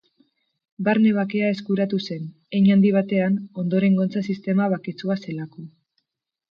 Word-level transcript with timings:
Barne 0.87 1.11
bakea 1.17 1.51
eskuratu 1.57 1.99
zen, 2.07 2.25
hein 2.57 2.71
handi 2.77 2.95
batean, 2.99 3.39
ondorengotza-sistema 3.65 4.75
baketsua 4.77 5.21
zelako. 5.27 5.71